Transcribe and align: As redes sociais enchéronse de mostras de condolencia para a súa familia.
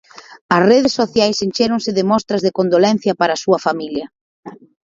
As 0.55 0.63
redes 0.71 0.97
sociais 0.99 1.37
enchéronse 1.45 1.91
de 1.97 2.07
mostras 2.11 2.41
de 2.45 2.55
condolencia 2.57 3.13
para 3.19 3.33
a 3.35 3.41
súa 3.43 3.59
familia. 3.65 4.05